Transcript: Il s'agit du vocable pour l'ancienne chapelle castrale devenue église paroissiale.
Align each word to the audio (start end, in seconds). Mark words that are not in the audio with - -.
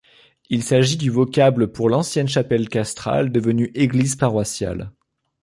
Il 0.49 0.63
s'agit 0.63 0.97
du 0.97 1.11
vocable 1.11 1.71
pour 1.71 1.87
l'ancienne 1.87 2.27
chapelle 2.27 2.69
castrale 2.69 3.31
devenue 3.31 3.69
église 3.75 4.15
paroissiale. 4.15 4.91